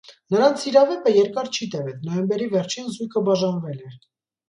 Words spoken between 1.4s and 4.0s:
չի տևել, նոյեմբերի վերջին զույգը բաժանվել է։